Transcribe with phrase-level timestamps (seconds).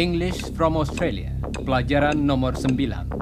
[0.00, 1.28] English from Australia,
[1.60, 3.20] pelajaran nomor 9.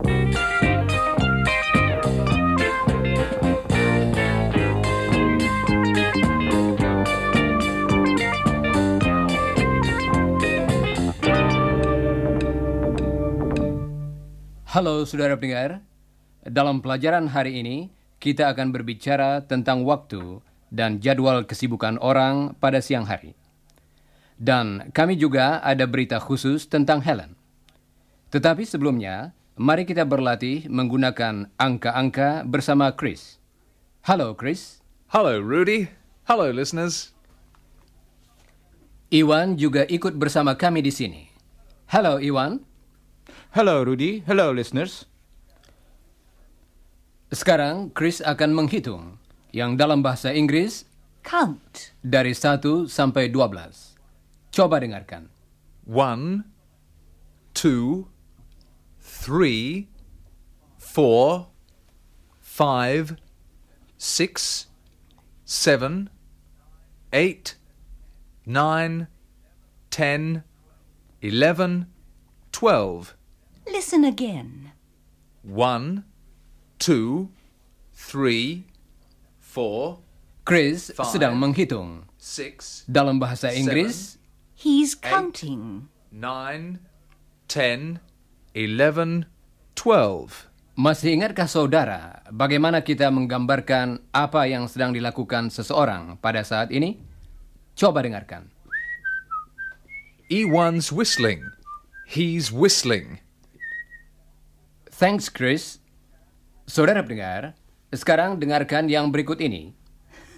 [14.69, 15.83] Halo saudara pendengar,
[16.49, 23.07] dalam pelajaran hari ini kita akan berbicara tentang waktu dan jadwal kesibukan orang pada siang
[23.07, 23.36] hari.
[24.39, 27.35] Dan kami juga ada berita khusus tentang Helen.
[28.31, 33.41] Tetapi sebelumnya, mari kita berlatih menggunakan angka-angka bersama Chris.
[34.06, 34.78] Halo Chris.
[35.11, 35.91] Hello, Rudy.
[36.28, 37.17] Hello, listeners.
[39.08, 41.33] Iwan juga ikut bersama kami di sini.
[41.89, 42.61] Halo Iwan.
[43.56, 44.20] Hello, Rudy.
[44.28, 45.08] Hello, listeners.
[47.28, 49.20] Sekarang Chris akan menghitung
[49.53, 50.89] yang dalam bahasa Inggris
[51.20, 51.92] Count.
[52.00, 53.97] dari 1 sampai 12.
[54.48, 55.28] Coba dengarkan.
[55.84, 56.48] One,
[57.52, 58.08] two,
[59.00, 59.89] three,
[60.77, 61.48] four,
[62.41, 63.17] five,
[63.97, 64.67] six,
[65.45, 66.08] seven,
[67.12, 67.56] eight,
[68.47, 69.08] nine,
[69.91, 70.45] ten,
[71.20, 71.86] eleven,
[72.52, 73.17] twelve.
[73.69, 74.72] Listen again.
[75.42, 76.05] One,
[76.78, 77.28] two,
[77.92, 78.64] three,
[79.38, 79.98] four,
[80.42, 81.10] Chris Five.
[81.12, 82.06] sedang menghitung.
[82.18, 84.18] six, Dalam bahasa Inggris,
[84.54, 85.86] He's counting.
[86.10, 86.82] nine,
[87.46, 88.02] ten,
[88.54, 89.26] eleven,
[89.74, 90.46] twelve.
[90.78, 97.02] masih ingatkah saudara bagaimana kita menggambarkan apa yang sedang dilakukan seseorang pada saat ini?
[97.74, 98.46] Coba dengarkan.
[100.30, 101.42] Ewan's whistling.
[102.06, 103.18] He's whistling.
[104.90, 105.78] Thanks, Chris.
[106.69, 107.56] Saudara pendengar,
[107.88, 109.72] sekarang dengarkan yang berikut ini.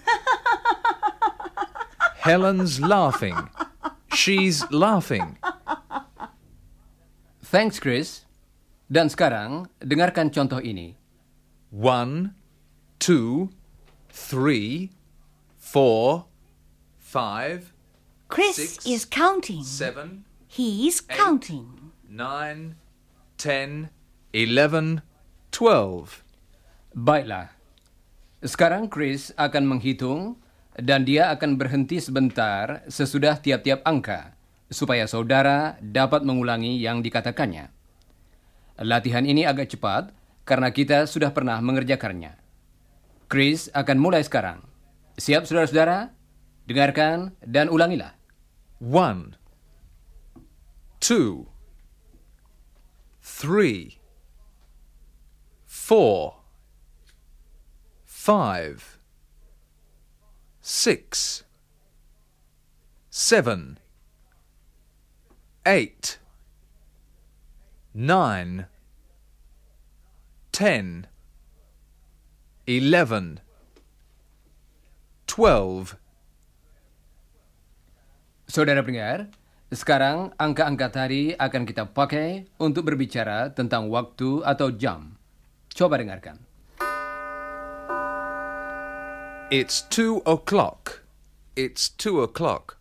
[2.22, 3.34] Helen's laughing.
[4.14, 5.34] She's laughing.
[7.42, 8.22] Thanks, Chris.
[8.86, 10.94] Dan sekarang, dengarkan contoh ini.
[11.70, 12.34] One,
[12.98, 13.50] two,
[14.10, 14.90] three,
[15.58, 16.26] four,
[16.98, 17.70] five,
[18.26, 19.62] Chris Six, is counting.
[19.62, 21.94] seven, He's counting.
[22.06, 22.74] nine,
[23.38, 23.90] ten,
[24.34, 25.02] eleven,
[25.50, 26.22] twelve.
[26.96, 27.54] Baiklah.
[28.40, 30.40] Sekarang Chris akan menghitung
[30.80, 34.32] dan dia akan berhenti sebentar sesudah tiap-tiap angka
[34.72, 37.68] supaya saudara dapat mengulangi yang dikatakannya.
[38.80, 40.16] Latihan ini agak cepat
[40.48, 42.32] karena kita sudah pernah mengerjakannya.
[43.28, 44.64] Chris akan mulai sekarang.
[45.20, 46.16] Siap saudara-saudara?
[46.64, 48.16] Dengarkan dan ulangilah.
[48.80, 49.36] One,
[50.96, 51.52] two,
[53.20, 53.99] three,
[55.90, 56.38] four,
[58.06, 59.02] five,
[60.62, 61.42] six,
[63.10, 63.74] seven,
[65.66, 66.22] eight,
[67.90, 68.70] nine,
[70.54, 71.10] ten,
[72.70, 73.42] eleven,
[75.26, 75.98] twelve.
[78.46, 79.26] Saudara pendengar,
[79.74, 85.18] sekarang angka-angka tadi akan kita pakai untuk berbicara tentang waktu atau jam.
[85.74, 86.38] Coba dengarkan.
[89.50, 91.02] It's two o'clock.
[91.58, 92.78] It's two o'clock.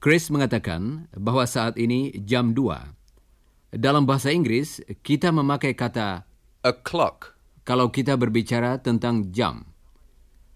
[0.00, 3.76] Chris mengatakan bahwa saat ini jam 2.
[3.76, 6.24] Dalam bahasa Inggris, kita memakai kata
[6.64, 7.36] O'clock.
[7.68, 9.68] kalau kita berbicara tentang jam.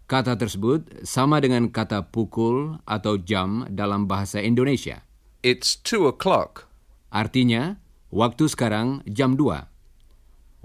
[0.09, 5.05] Kata tersebut sama dengan kata pukul atau jam dalam bahasa Indonesia.
[5.45, 6.73] It's two o'clock.
[7.13, 7.77] Artinya,
[8.09, 9.74] waktu sekarang jam 2.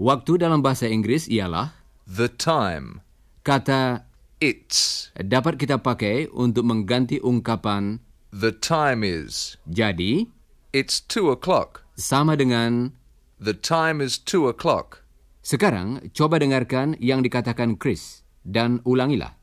[0.00, 1.76] Waktu dalam bahasa Inggris ialah
[2.08, 3.04] The time.
[3.44, 4.08] kata
[4.40, 5.12] It's.
[5.20, 8.00] dapat kita pakai untuk mengganti ungkapan
[8.32, 9.60] The time is.
[9.68, 10.24] jadi
[10.72, 11.84] It's two o'clock.
[12.00, 12.96] sama dengan
[13.36, 15.04] The time is two o'clock.
[15.44, 19.36] Sekarang coba dengarkan yang dikatakan Chris dan ulangilah.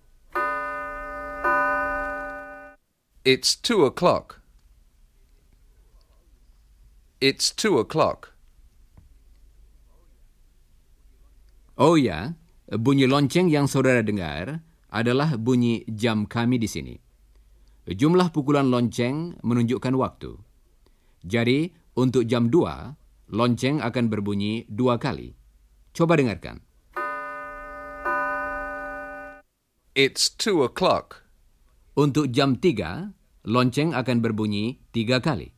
[3.22, 4.40] It's two o'clock.
[7.22, 8.37] It's two o'clock.
[11.78, 12.34] Oh ya,
[12.74, 16.98] bunyi lonceng yang saudara dengar adalah bunyi jam kami di sini.
[17.86, 20.42] Jumlah pukulan lonceng menunjukkan waktu.
[21.22, 25.38] Jadi, untuk jam 2, lonceng akan berbunyi dua kali.
[25.94, 26.66] Coba dengarkan.
[29.94, 31.30] It's two o'clock.
[31.94, 33.14] Untuk jam 3,
[33.46, 35.57] lonceng akan berbunyi tiga kali.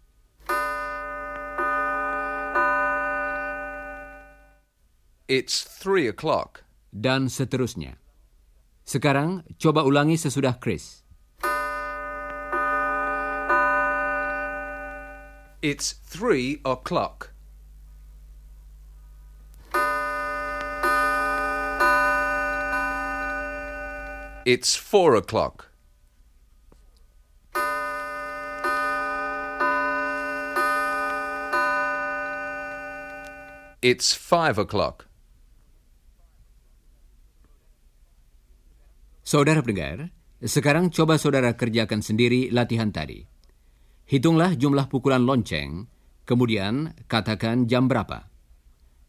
[5.29, 6.65] It's three o'clock.
[6.89, 8.01] dan seterusnya.
[8.81, 11.05] Sekarang coba ulangi sesudah Chris.
[15.61, 17.35] It's three o'clock.
[24.47, 25.69] It's four o'clock.
[33.83, 35.08] It's five o'clock.
[39.29, 40.09] Saudara pendengar,
[40.41, 43.29] sekarang coba saudara kerjakan sendiri latihan tadi.
[44.09, 45.85] Hitunglah jumlah pukulan lonceng,
[46.25, 48.25] kemudian katakan jam berapa.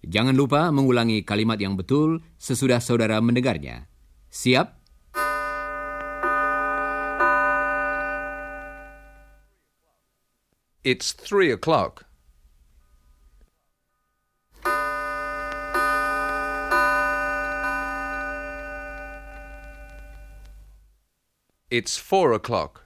[0.05, 3.89] Jangan lupa mengulangi kalimat yang betul sesudah saudara mendengarnya.
[4.29, 4.77] Siap?
[10.85, 12.10] It's three o'clock.
[21.71, 22.83] It's four o'clock.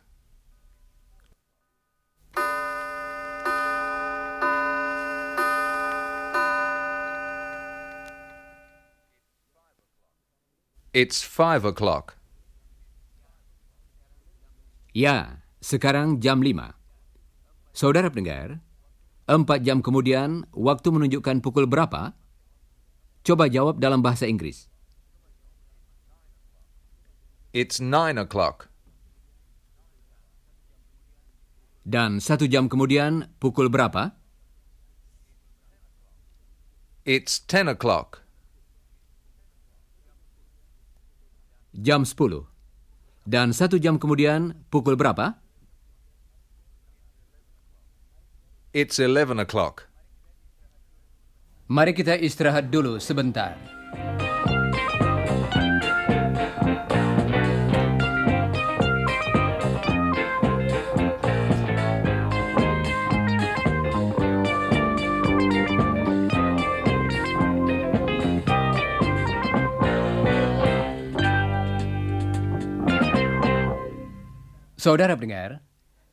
[10.92, 12.20] It's five o'clock.
[14.92, 16.76] Ya, sekarang jam 5.
[17.72, 18.60] Saudara pendengar,
[19.25, 22.12] empat jam kemudian waktu menunjukkan pukul berapa?
[23.25, 24.69] Coba jawab dalam bahasa Inggris.
[27.56, 28.74] It's nine o'clock.
[31.84, 34.16] Dan satu jam kemudian pukul berapa?
[37.04, 38.25] It's ten o'clock.
[41.76, 42.48] Jam 10.
[43.28, 45.36] Dan satu jam kemudian pukul berapa?
[48.72, 49.84] It's eleven o'clock.
[51.69, 53.56] Mari kita istirahat dulu sebentar.
[74.84, 75.64] Saudara pendengar,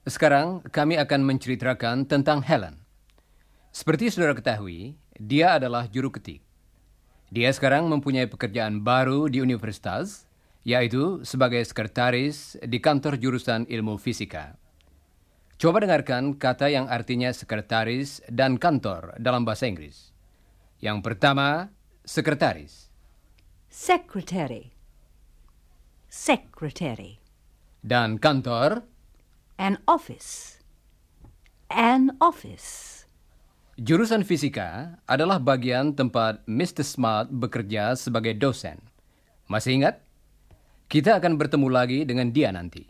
[0.08, 2.80] sekarang kami akan menceritakan tentang Helen.
[3.76, 6.40] Seperti saudara ketahui, dia adalah juru ketik.
[7.36, 10.24] Dia sekarang mempunyai pekerjaan baru di universitas,
[10.64, 14.56] yaitu sebagai sekretaris di kantor jurusan ilmu fisika.
[15.60, 20.16] Coba dengarkan kata yang artinya sekretaris dan kantor dalam bahasa Inggris.
[20.80, 21.76] Yang pertama,
[22.08, 22.88] sekretaris.
[23.68, 24.72] Secretary.
[26.08, 27.21] Secretary.
[27.82, 28.86] Dan kantor,
[29.58, 30.62] An office.
[31.74, 33.02] An office.
[33.82, 36.86] jurusan fisika adalah bagian tempat Mr.
[36.86, 38.78] Smart bekerja sebagai dosen.
[39.50, 39.98] Masih ingat?
[40.94, 42.86] Kita akan bertemu lagi dengan dia nanti.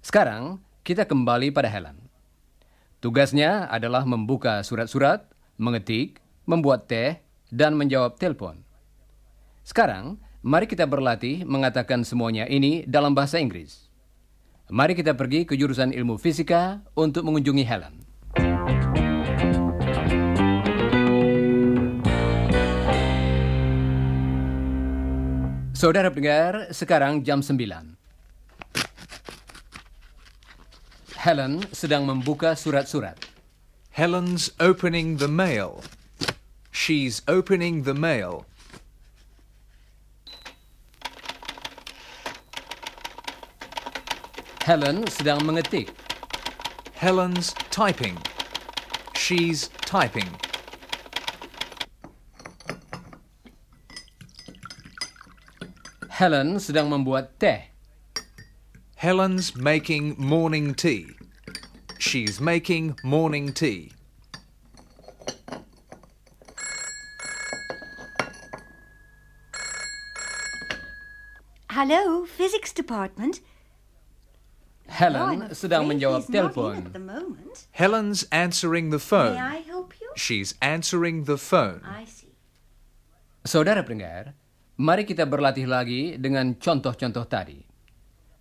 [0.00, 2.08] Sekarang, kita kembali pada Helen.
[3.04, 5.28] Tugasnya adalah membuka surat-surat,
[5.60, 7.20] mengetik, membuat teh,
[7.52, 8.64] dan menjawab telepon.
[9.60, 13.88] Sekarang, mari kita berlatih mengatakan semuanya ini dalam bahasa Inggris.
[14.68, 18.04] Mari kita pergi ke jurusan ilmu fisika untuk mengunjungi Helen.
[25.72, 27.96] Saudara pendengar, sekarang jam 9.
[31.24, 33.16] Helen sedang membuka surat-surat.
[33.96, 35.80] Helen's opening the mail.
[36.68, 38.44] She's opening the mail.
[44.64, 45.92] Helen sedang mengetik.
[46.96, 48.16] Helen's typing.
[49.12, 50.24] She's typing.
[56.08, 57.68] Helen sedang membuat teh.
[58.96, 61.12] Helen's making morning tea.
[62.00, 63.92] She's making morning tea.
[71.68, 73.44] Hello, physics department.
[74.94, 76.86] Helen sedang menjawab telepon.
[77.74, 79.34] Helen's answering the May phone.
[79.34, 80.06] I help you?
[80.14, 81.82] She's answering the phone.
[81.82, 82.30] I see.
[83.42, 84.38] Saudara pendengar,
[84.78, 87.66] mari kita berlatih lagi dengan contoh-contoh tadi.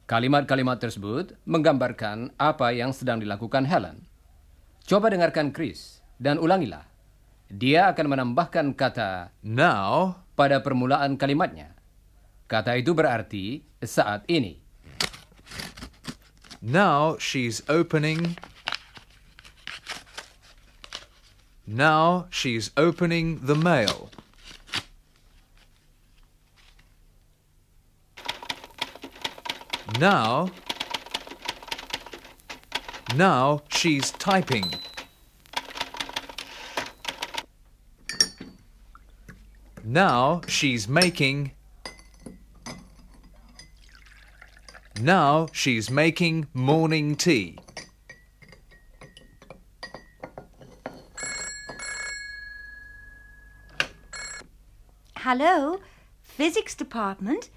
[0.06, 4.06] Kalimat-kalimat tersebut menggambarkan apa yang sedang dilakukan Helen.
[4.86, 6.86] Coba dengarkan Chris dan ulangilah.
[7.50, 11.74] Dia akan menambahkan kata Now, pada permulaan kalimatnya.
[12.46, 14.63] Kata itu berarti saat ini.
[16.66, 18.38] Now she's opening.
[21.68, 24.10] Now she's opening the mail.
[30.00, 30.52] Now.
[33.14, 34.74] Now she's typing.
[39.84, 41.52] Now she's making
[45.04, 47.60] Now she's making morning tea.
[55.18, 55.84] Hello,
[56.24, 57.50] physics department.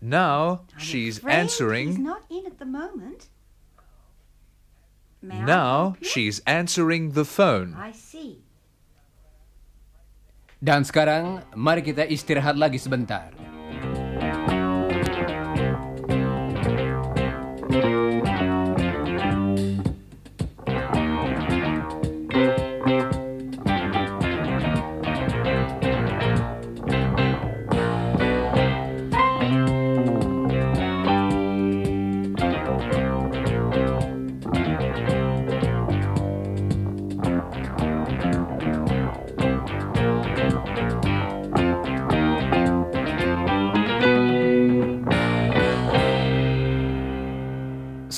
[0.00, 2.02] Now I'm she's afraid He's answering.
[2.02, 3.28] not in at the moment.
[5.20, 7.76] May Now she's answering the phone.
[7.76, 8.40] I see.
[10.56, 13.36] Dan sekarang, mari kita istirahat lagi sebentar.
[17.80, 18.07] Thank you.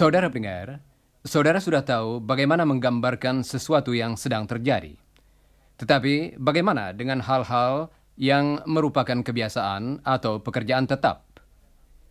[0.00, 0.80] Saudara pendengar,
[1.28, 4.96] saudara sudah tahu bagaimana menggambarkan sesuatu yang sedang terjadi.
[5.76, 11.28] Tetapi bagaimana dengan hal-hal yang merupakan kebiasaan atau pekerjaan tetap?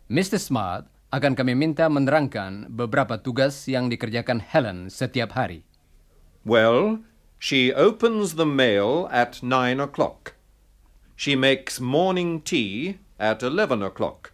[0.06, 0.38] Mr.
[0.38, 5.66] Smart akan kami minta menerangkan beberapa tugas yang dikerjakan Helen setiap hari.
[6.46, 7.02] Well,
[7.42, 10.38] she opens the mail at nine o'clock.
[11.18, 14.30] She makes morning tea at eleven o'clock.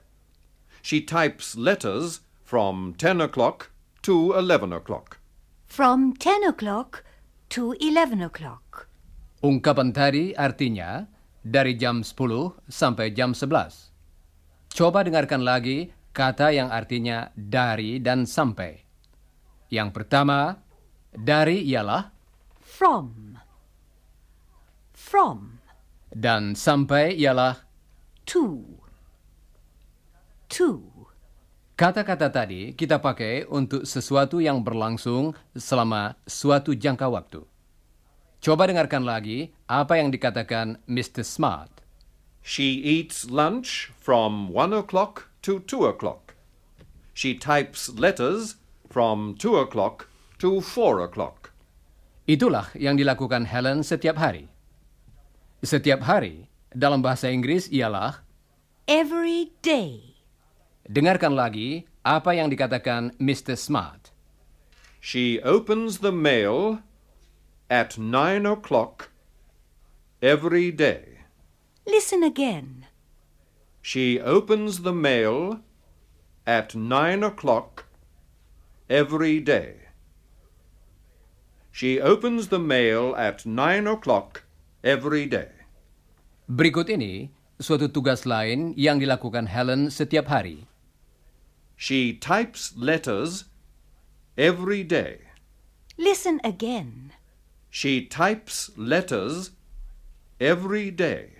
[0.84, 3.74] She types letters from ten o'clock
[4.06, 5.18] to eleven o'clock.
[5.66, 7.02] From 10 o'clock
[7.50, 8.86] to 11 o'clock.
[9.42, 11.04] Ungkapan tadi artinya
[11.42, 14.70] dari jam 10 sampai jam 11.
[14.72, 18.78] Coba dengarkan lagi kata yang artinya dari dan sampai.
[19.68, 20.54] Yang pertama,
[21.12, 22.14] dari ialah
[22.62, 23.36] From.
[24.94, 25.58] From.
[26.14, 27.66] dan sampai ialah
[28.26, 28.64] To.
[30.48, 30.95] To.
[31.76, 37.44] Kata-kata tadi kita pakai untuk sesuatu yang berlangsung selama suatu jangka waktu.
[38.40, 41.20] Coba dengarkan lagi apa yang dikatakan Mr.
[41.20, 41.84] Smart.
[42.40, 46.32] She eats lunch from one o'clock to two o'clock.
[47.12, 48.56] She types letters
[48.88, 50.08] from two o'clock
[50.40, 51.52] to four o'clock.
[52.24, 54.48] Itulah yang dilakukan Helen setiap hari.
[55.60, 58.24] Setiap hari dalam bahasa Inggris ialah
[58.86, 60.15] Every day.
[60.86, 63.58] Dengarkan lagi apa yang dikatakan Mr.
[63.58, 64.14] Smart.
[65.02, 66.82] She opens the mail
[67.70, 69.10] at nine o'clock
[70.22, 71.22] every day.
[71.86, 72.90] Listen again.
[73.82, 75.62] She opens the mail
[76.42, 77.86] at nine o'clock
[78.90, 79.86] every day.
[81.70, 84.42] She opens the mail at nine o'clock
[84.82, 85.54] every day.
[86.50, 90.66] Berikut ini suatu tugas lain yang dilakukan Helen setiap hari.
[91.76, 93.44] She types letters
[94.36, 95.28] every day.
[96.00, 97.12] Listen again.
[97.68, 99.52] She types letters
[100.40, 101.36] every day.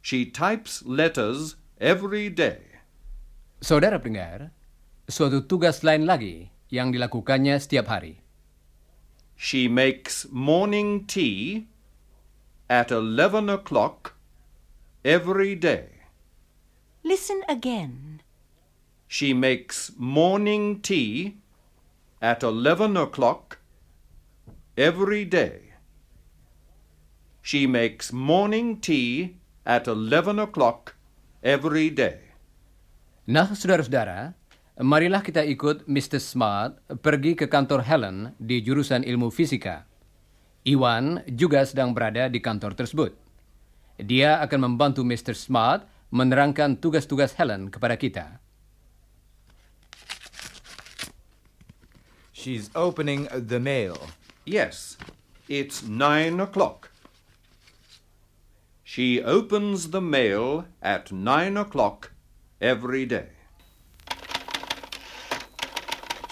[0.00, 2.80] She types letters every day.
[3.60, 4.54] Saudara pendengar,
[5.10, 8.22] suatu tugas lain lagi yang dilakukannya setiap hari.
[9.34, 11.66] She makes morning tea
[12.70, 14.14] at 11 o'clock
[15.02, 16.06] every day.
[17.02, 18.22] Listen again.
[19.10, 21.42] She makes morning tea
[22.22, 23.58] at 11 o'clock
[24.78, 25.74] every day.
[27.42, 29.34] She makes morning tea
[29.66, 30.94] at 11 o'clock
[31.42, 32.38] every day.
[33.26, 34.30] Nah, saudara-saudara,
[34.78, 36.22] marilah kita ikut Mr.
[36.22, 39.90] Smart pergi ke kantor Helen di jurusan ilmu fisika.
[40.62, 43.10] Iwan juga sedang berada di kantor tersebut.
[43.98, 45.34] Dia akan membantu Mr.
[45.34, 45.82] Smart
[46.14, 48.38] menerangkan tugas-tugas Helen kepada kita.
[52.40, 54.08] She's opening the mail.
[54.46, 54.96] Yes,
[55.46, 56.90] it's nine o'clock.
[58.82, 62.12] She opens the mail at nine o'clock
[62.58, 63.28] every day.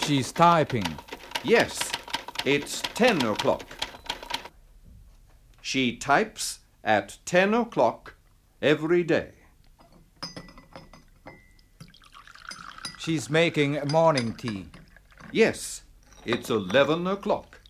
[0.01, 0.97] She's typing.
[1.43, 1.91] Yes,
[2.43, 3.67] it's ten o'clock.
[5.61, 8.15] She types at ten o'clock
[8.63, 9.33] every day.
[12.97, 14.65] She's making morning tea.
[15.31, 15.83] Yes,
[16.25, 17.61] it's eleven o'clock.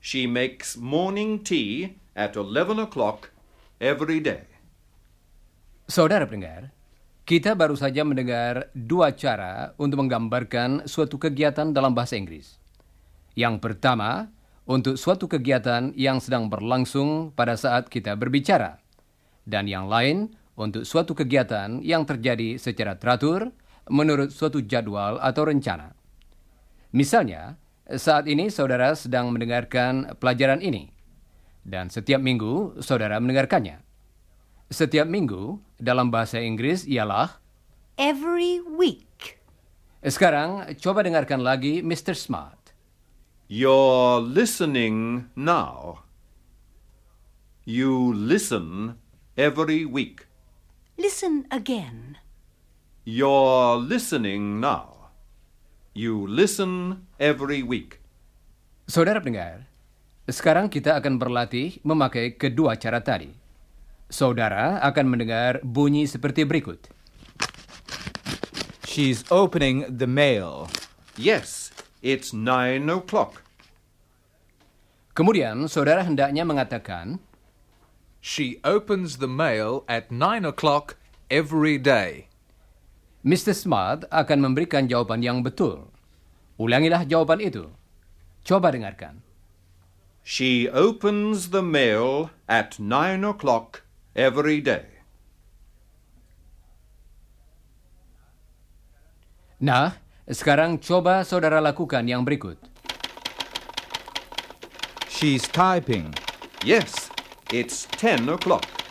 [0.00, 3.30] She makes morning tea at eleven o'clock
[3.78, 4.48] every day.
[5.86, 6.72] Saudara pendengar,
[7.22, 12.58] Kita baru saja mendengar dua cara untuk menggambarkan suatu kegiatan dalam bahasa Inggris.
[13.38, 14.26] Yang pertama,
[14.66, 18.82] untuk suatu kegiatan yang sedang berlangsung pada saat kita berbicara.
[19.46, 23.54] Dan yang lain, untuk suatu kegiatan yang terjadi secara teratur
[23.86, 25.94] menurut suatu jadwal atau rencana.
[26.92, 27.56] Misalnya,
[27.88, 30.92] saat ini saudara sedang mendengarkan pelajaran ini.
[31.64, 33.80] Dan setiap minggu saudara mendengarkannya.
[34.68, 37.40] Setiap minggu dalam bahasa Inggris ialah
[37.96, 39.40] Every week.
[40.02, 42.12] Sekarang coba dengarkan lagi Mr.
[42.16, 42.76] Smart.
[43.48, 46.02] You're listening now.
[47.62, 48.98] You listen
[49.36, 50.26] every week.
[50.98, 52.18] Listen again.
[53.04, 54.91] You're listening now.
[55.92, 58.00] You listen every week.
[58.88, 59.68] Saudara pendengar,
[60.24, 63.28] sekarang kita akan berlatih memakai kedua cara tadi.
[64.08, 66.88] Saudara akan mendengar bunyi seperti berikut.
[68.88, 70.72] She's opening the mail.
[71.20, 71.68] Yes,
[72.00, 73.44] it's nine o'clock.
[75.12, 77.20] Kemudian saudara hendaknya mengatakan,
[78.24, 80.96] She opens the mail at nine o'clock
[81.28, 82.31] every day.
[83.22, 83.54] Mr.
[83.54, 85.86] Smart akan memberikan jawaban yang betul.
[86.58, 87.70] Ulangilah jawaban itu.
[88.42, 89.22] Coba dengarkan.
[90.26, 93.86] She opens the mail at nine o'clock
[94.18, 94.90] every day.
[99.62, 99.94] Nah,
[100.26, 102.58] sekarang coba saudara lakukan yang berikut.
[105.06, 106.10] She's typing.
[106.66, 107.06] Yes,
[107.54, 108.81] it's ten o'clock.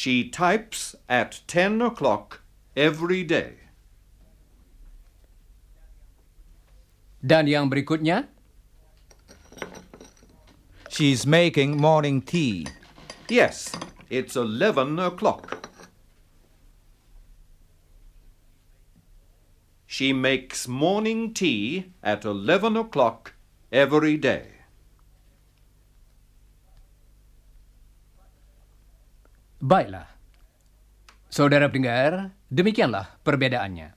[0.00, 2.40] She types at ten o'clock
[2.74, 3.68] every day.
[7.20, 8.24] Dan yang berikutnya,
[10.88, 12.64] She's making morning tea.
[13.28, 13.76] Yes,
[14.08, 15.68] it's eleven o'clock.
[19.84, 23.36] She makes morning tea at eleven o'clock
[23.68, 24.59] every day.
[29.60, 30.08] Baiklah.
[31.30, 33.94] Saudara pendengar, demikianlah perbedaannya.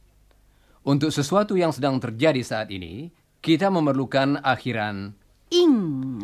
[0.84, 5.16] Untuk sesuatu yang sedang terjadi saat ini, kita memerlukan akhiran.
[5.50, 6.20] Ing.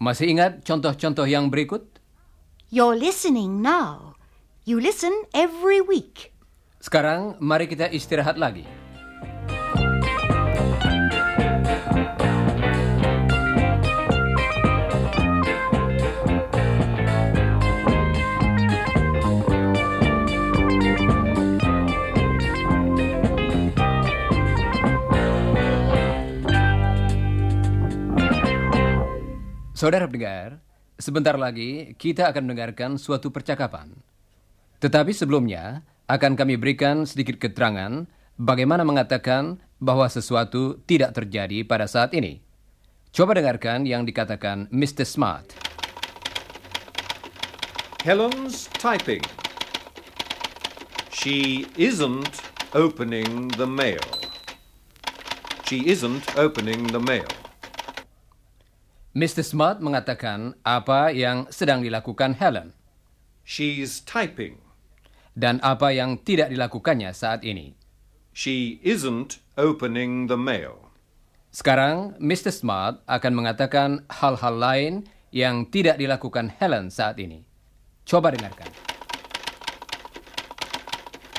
[0.00, 2.00] Masih ingat contoh-contoh yang berikut?
[2.72, 4.16] You're listening now.
[4.64, 6.32] You listen every week.
[6.80, 8.64] Sekarang mari kita istirahat lagi.
[29.78, 30.58] Saudara pendengar,
[30.98, 33.94] sebentar lagi kita akan mendengarkan suatu percakapan.
[34.82, 42.10] Tetapi sebelumnya akan kami berikan sedikit keterangan bagaimana mengatakan bahwa sesuatu tidak terjadi pada saat
[42.10, 42.42] ini.
[43.14, 45.06] Coba dengarkan yang dikatakan Mr.
[45.06, 45.54] Smart.
[48.02, 49.22] Helen's typing.
[51.14, 52.42] She isn't
[52.74, 54.02] opening the mail.
[55.70, 57.37] She isn't opening the mail.
[59.18, 59.42] Mr.
[59.42, 62.70] Smart mengatakan apa yang sedang dilakukan Helen
[63.42, 64.62] She's typing.
[65.34, 67.74] dan apa yang tidak dilakukannya saat ini.
[68.30, 70.94] She isn't opening the mail.
[71.50, 72.54] Sekarang, Mr.
[72.54, 74.94] Smart akan mengatakan hal-hal lain
[75.34, 77.42] yang tidak dilakukan Helen saat ini.
[78.06, 78.70] Coba dengarkan.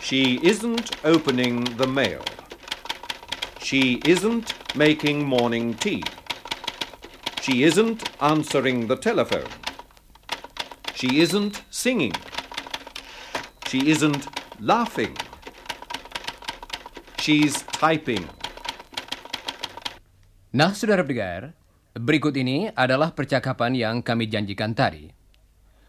[0.03, 2.27] She isn't opening the mail.
[3.63, 6.03] She isn't making morning tea.
[7.49, 9.49] She isn't answering the telephone.
[10.93, 12.13] She isn't singing.
[13.65, 14.29] She isn't
[14.61, 15.17] laughing.
[17.17, 18.21] She's typing.
[20.53, 21.57] Nah, saudara pendengar,
[21.97, 25.09] berikut ini adalah percakapan yang kami janjikan tadi.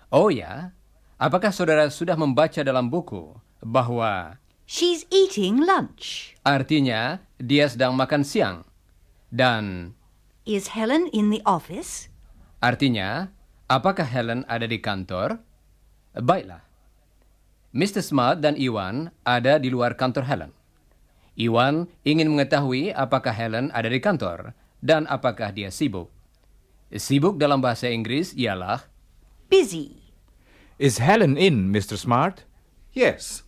[0.08, 0.72] Oh ya,
[1.20, 6.32] apakah saudara sudah membaca dalam buku bahwa She's eating lunch.
[6.40, 8.64] artinya dia sedang makan siang
[9.28, 9.92] dan
[10.50, 12.10] Is Helen in the office?
[12.58, 13.30] artinya
[13.70, 15.38] apakah Helen ada di kantor?
[16.10, 16.66] Baiklah.
[17.70, 18.02] Mr.
[18.02, 20.50] Smart dan Iwan ada di luar kantor Helen.
[21.38, 24.50] Iwan ingin mengetahui apakah Helen ada di kantor
[24.82, 26.10] dan apakah dia sibuk.
[26.90, 28.90] Sibuk dalam bahasa Inggris ialah
[29.46, 30.02] Busy.
[30.82, 31.94] Is Helen in, Mr.
[31.94, 32.42] Smart?
[32.90, 33.46] Yes.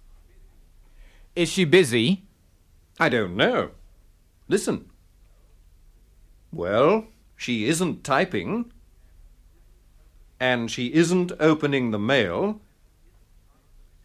[1.35, 2.31] Is she busy?
[3.03, 3.75] I don't know.
[4.47, 4.92] Listen.
[6.53, 8.71] Well, she isn't typing.
[10.39, 12.61] And she isn't opening the mail.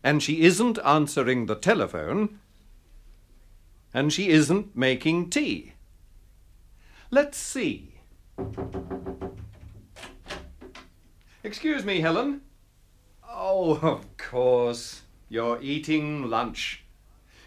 [0.03, 2.39] and she isn't answering the telephone,
[3.93, 5.73] and she isn't making tea.
[7.11, 7.95] Let's see.
[11.43, 12.41] Excuse me, Helen.
[13.27, 15.01] Oh, of course.
[15.29, 16.83] You're eating lunch.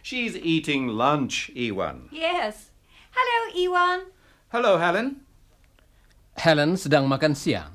[0.02, 2.08] She's eating lunch, Ewan.
[2.12, 2.70] Yes.
[3.12, 4.06] Hello, Iwan.
[4.50, 5.22] Hello, Helen.
[6.34, 7.70] Helen sedang makan siang.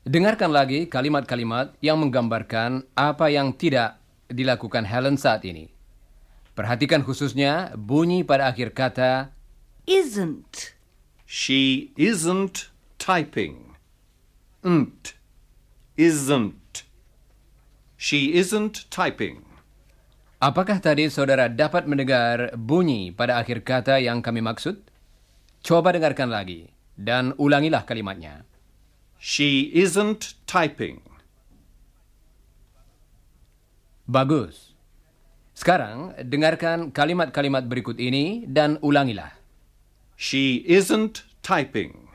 [0.00, 4.00] Dengarkan lagi kalimat-kalimat yang menggambarkan apa yang tidak
[4.32, 5.68] dilakukan Helen saat ini.
[6.56, 9.36] Perhatikan khususnya bunyi pada akhir kata
[9.84, 10.72] Isn't.
[11.28, 13.76] She isn't typing.
[14.64, 15.20] Nt.
[16.00, 16.88] Isn't.
[18.00, 19.44] She isn't typing.
[20.40, 24.88] Apakah tadi saudara dapat mendengar bunyi pada akhir kata yang kami maksud?
[25.62, 28.46] Coba dengarkan lagi dan ulangilah kalimatnya.
[29.18, 31.02] She isn't typing.
[34.06, 34.72] Bagus.
[35.58, 39.34] Sekarang dengarkan kalimat-kalimat berikut ini dan ulangilah.
[40.14, 42.08] She isn't typing.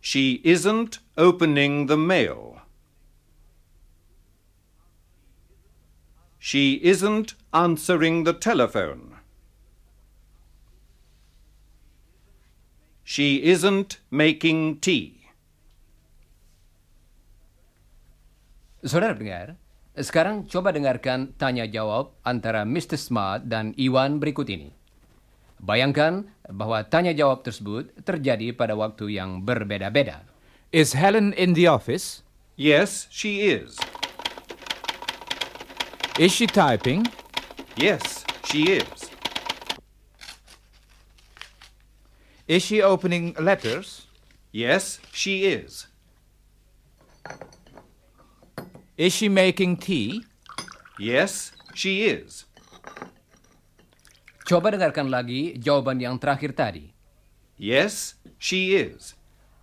[0.00, 2.62] She isn't opening the mail.
[6.38, 9.17] She isn't answering the telephone.
[13.08, 15.32] She isn't making tea.
[18.84, 19.56] Saudara dengar,
[19.96, 23.00] sekarang coba dengarkan tanya jawab antara Mr.
[23.00, 24.76] Smart dan Iwan berikut ini.
[25.56, 30.28] Bayangkan bahwa tanya jawab tersebut terjadi pada waktu yang berbeda-beda.
[30.68, 32.20] Is Helen in the office?
[32.60, 33.80] Yes, she is.
[36.20, 37.08] Is she typing?
[37.72, 38.97] Yes, she is.
[42.48, 44.08] Is she opening letters?
[44.56, 45.84] Yes, she is.
[48.96, 50.24] Is she making tea?
[50.96, 52.48] Yes, she is.
[54.48, 56.88] Coba dengarkan lagi jawaban yang terakhir tadi.
[57.60, 59.12] Yes, she is.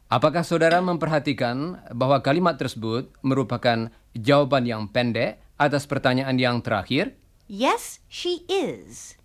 [0.06, 7.17] Apakah saudara memperhatikan bahwa kalimat tersebut merupakan jawaban yang pendek atas pertanyaan yang terakhir?
[7.50, 9.17] Yes, she is.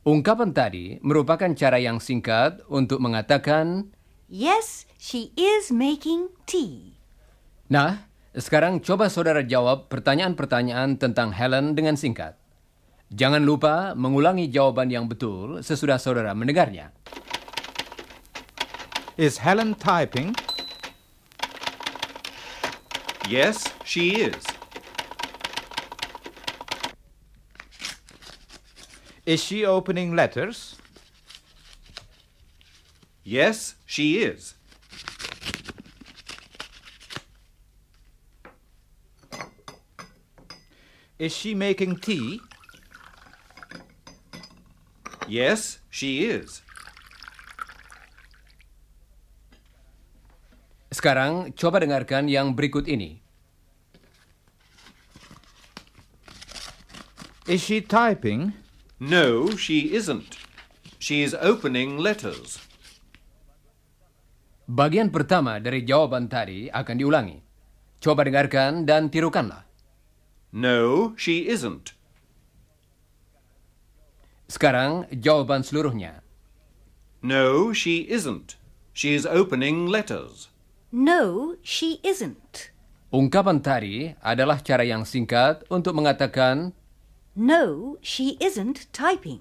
[0.00, 3.92] Ungkapan tadi merupakan cara yang singkat untuk mengatakan,
[4.32, 6.96] Yes, she is making tea.
[7.68, 12.40] Nah, sekarang coba saudara jawab pertanyaan-pertanyaan tentang Helen dengan singkat.
[13.12, 16.96] Jangan lupa mengulangi jawaban yang betul sesudah saudara mendengarnya.
[19.20, 20.32] Is Helen typing?
[23.28, 24.59] Yes, she is.
[29.30, 30.74] Is she opening letters?
[33.22, 34.58] Yes, she is.
[41.14, 42.42] Is she making tea?
[45.30, 46.66] Yes, she is.
[50.90, 53.22] Sekarang coba dengarkan yang berikut ini.
[57.46, 58.59] Is she typing?
[59.00, 60.36] No, she isn't.
[61.00, 62.60] She's opening letters.
[64.68, 67.40] Bagian pertama dari jawaban tadi akan diulangi.
[67.96, 69.64] Coba dengarkan dan tirukanlah.
[70.52, 71.96] No, she isn't.
[74.52, 76.20] Sekarang jawaban seluruhnya.
[77.24, 78.60] No, she isn't.
[78.92, 80.52] She's opening letters.
[80.92, 82.68] No, she isn't.
[83.10, 86.76] Ungkapan tadi adalah cara yang singkat untuk mengatakan,
[87.38, 89.38] No, she isn't typing.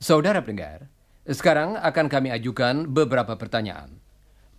[0.00, 0.88] Saudara pendengar,
[1.28, 4.00] sekarang akan kami ajukan beberapa pertanyaan.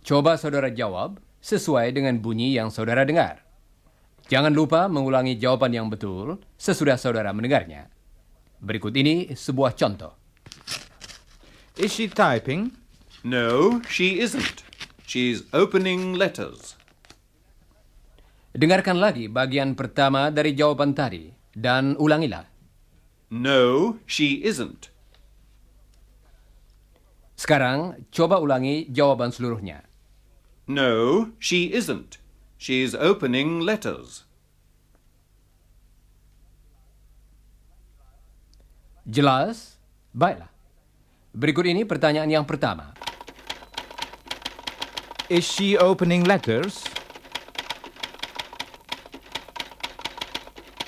[0.06, 3.42] Coba saudara jawab sesuai dengan bunyi yang saudara dengar.
[4.30, 7.90] Jangan lupa mengulangi jawaban yang betul sesudah saudara mendengarnya.
[8.62, 10.14] Berikut ini sebuah contoh.
[11.74, 12.70] Is she typing?
[13.26, 14.62] No, she isn't.
[15.02, 16.78] She's opening letters.
[18.54, 22.46] Dengarkan lagi bagian pertama dari jawaban tadi dan ulangilah.
[23.30, 24.94] No, she isn't.
[27.34, 29.82] Sekarang coba ulangi jawaban seluruhnya.
[30.70, 32.22] No, she isn't.
[32.56, 34.24] She's opening letters.
[39.04, 39.76] Jelas?
[40.16, 40.48] Baiklah.
[41.34, 42.96] Berikut ini pertanyaan yang pertama.
[45.28, 46.86] Is she opening letters?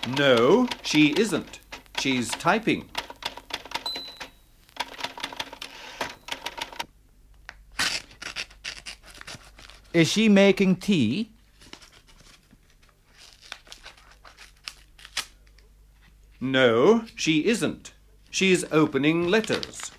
[0.06, 1.58] No, she isn't.
[1.98, 2.88] She's typing.
[9.92, 11.30] Is she making tea?
[16.40, 17.92] No, she isn't.
[18.30, 19.90] She's opening letters.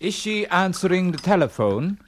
[0.00, 1.98] Is she answering the telephone?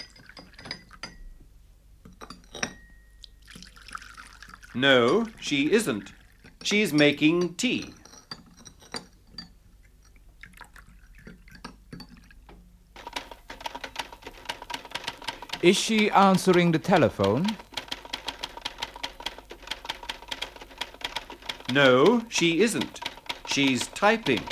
[4.76, 6.12] No, she isn't.
[6.62, 7.94] She's making tea.
[15.62, 17.46] Is she answering the telephone?
[21.72, 23.00] No, she isn't.
[23.46, 24.44] She's typing.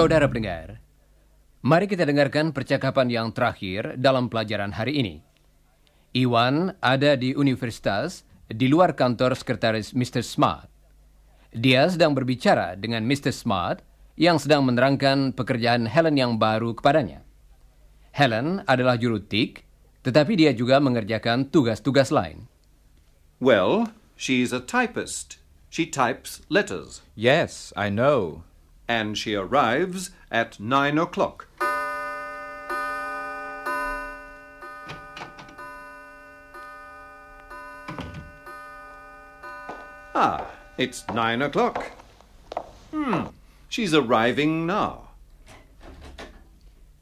[0.00, 0.80] Saudara pendengar,
[1.60, 5.20] mari kita dengarkan percakapan yang terakhir dalam pelajaran hari ini.
[6.16, 10.24] Iwan ada di universitas di luar kantor sekretaris Mr.
[10.24, 10.72] Smart.
[11.52, 13.28] Dia sedang berbicara dengan Mr.
[13.28, 13.84] Smart
[14.16, 17.20] yang sedang menerangkan pekerjaan Helen yang baru kepadanya.
[18.16, 19.68] Helen adalah juru tik,
[20.00, 22.48] tetapi dia juga mengerjakan tugas-tugas lain.
[23.36, 25.36] Well, she's a typist.
[25.68, 27.04] She types letters.
[27.12, 28.48] Yes, I know.
[28.90, 31.46] And she arrives at nine o'clock.
[40.12, 40.44] Ah,
[40.76, 41.92] it's nine o'clock.
[42.90, 43.26] Hmm,
[43.68, 45.10] she's arriving now.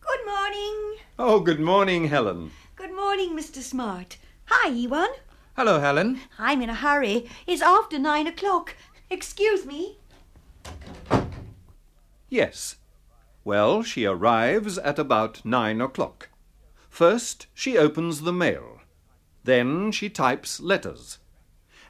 [0.00, 0.96] Good morning.
[1.18, 2.50] Oh, good morning, Helen.
[2.76, 3.62] Good morning, Mr.
[3.62, 4.18] Smart.
[4.44, 5.08] Hi, Ewan.
[5.56, 6.20] Hello, Helen.
[6.38, 7.30] I'm in a hurry.
[7.46, 8.74] It's after nine o'clock.
[9.08, 9.96] Excuse me.
[12.28, 12.76] Yes.
[13.44, 16.28] Well, she arrives at about nine o'clock.
[16.90, 18.80] First, she opens the mail.
[19.44, 21.18] Then she types letters.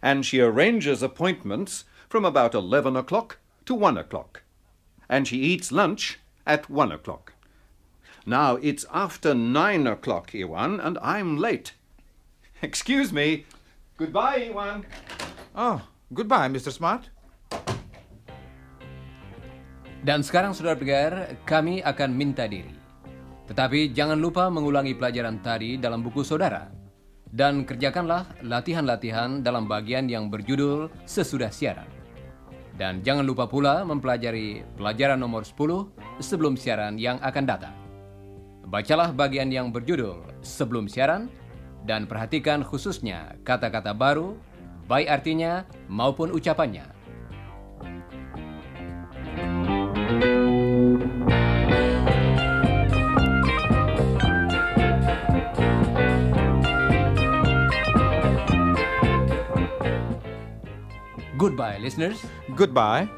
[0.01, 4.42] And she arranges appointments from about eleven o'clock to one o'clock.
[5.09, 7.33] And she eats lunch at one o'clock.
[8.24, 11.72] Now it's after nine o'clock, Iwan, and I'm late.
[12.62, 13.46] Excuse me.
[13.96, 14.85] Goodbye, Iwan.
[15.57, 16.70] Oh, goodbye, Mr.
[16.70, 17.09] Smart.
[20.06, 22.70] Dan sekarang saudara pendengar, kami akan minta diri.
[23.50, 26.70] Tetapi jangan lupa mengulangi pelajaran tadi dalam buku saudara.
[27.28, 31.88] Dan kerjakanlah latihan-latihan dalam bagian yang berjudul sesudah siaran.
[32.78, 37.74] Dan jangan lupa pula mempelajari pelajaran nomor 10 sebelum siaran yang akan datang.
[38.68, 41.26] Bacalah bagian yang berjudul sebelum siaran
[41.88, 44.38] dan perhatikan khususnya kata-kata baru,
[44.87, 46.97] baik artinya maupun ucapannya.
[61.38, 62.18] Goodbye, listeners.
[62.57, 63.09] Goodbye.